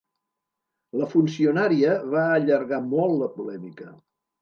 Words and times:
La 1.01 1.09
funcionària 1.11 1.93
va 2.17 2.25
allargar 2.41 2.83
molt 2.99 3.19
la 3.25 3.33
polèmica. 3.39 3.97